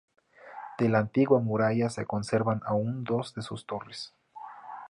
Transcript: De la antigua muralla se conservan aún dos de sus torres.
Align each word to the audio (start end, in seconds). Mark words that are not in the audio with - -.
De 0.79 0.89
la 0.89 0.97
antigua 0.97 1.39
muralla 1.41 1.91
se 1.91 2.07
conservan 2.07 2.63
aún 2.65 3.03
dos 3.03 3.35
de 3.35 3.43
sus 3.43 3.67
torres. 3.67 4.15